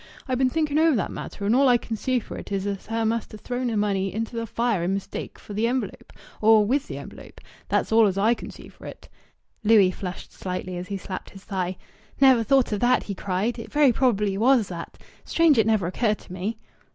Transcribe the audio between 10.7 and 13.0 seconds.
as he slapped his thigh. "Never thought of